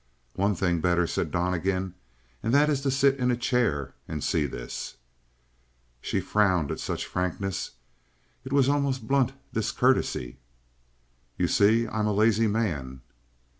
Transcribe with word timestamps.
"One 0.33 0.55
thing 0.55 0.81
better," 0.81 1.05
said 1.05 1.29
Donnegan, 1.29 1.93
"and 2.41 2.51
that 2.55 2.71
is 2.71 2.81
to 2.81 2.89
sit 2.89 3.17
in 3.17 3.29
a 3.29 3.37
chair 3.37 3.93
and 4.07 4.23
see 4.23 4.47
this." 4.47 4.95
She 6.01 6.19
frowned 6.19 6.71
at 6.71 6.79
such 6.79 7.05
frankness; 7.05 7.73
it 8.43 8.51
was 8.51 8.67
almost 8.67 9.07
blunt 9.07 9.33
discourtesy. 9.53 10.39
"You 11.37 11.47
see, 11.47 11.87
I'm 11.87 12.07
a 12.07 12.13
lazy 12.13 12.47
man." 12.47 13.01